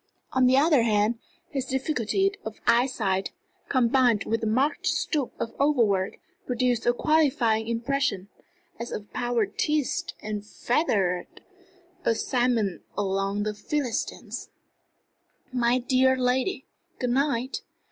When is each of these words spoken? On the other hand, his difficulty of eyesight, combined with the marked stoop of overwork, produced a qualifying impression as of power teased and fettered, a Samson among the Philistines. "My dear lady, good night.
On 0.31 0.47
the 0.47 0.57
other 0.57 0.81
hand, 0.81 1.19
his 1.51 1.65
difficulty 1.65 2.31
of 2.43 2.59
eyesight, 2.65 3.29
combined 3.69 4.23
with 4.23 4.41
the 4.41 4.47
marked 4.47 4.87
stoop 4.87 5.31
of 5.39 5.53
overwork, 5.59 6.17
produced 6.47 6.87
a 6.87 6.93
qualifying 6.93 7.67
impression 7.67 8.27
as 8.79 8.91
of 8.91 9.13
power 9.13 9.45
teased 9.45 10.15
and 10.23 10.43
fettered, 10.43 11.41
a 12.03 12.15
Samson 12.15 12.81
among 12.97 13.43
the 13.43 13.53
Philistines. 13.53 14.49
"My 15.53 15.77
dear 15.77 16.17
lady, 16.17 16.65
good 16.97 17.11
night. 17.11 17.61